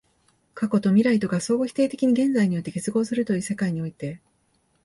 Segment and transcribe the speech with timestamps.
[0.55, 4.19] 過去と未来とが相互否定的に現在において結合するという世界において、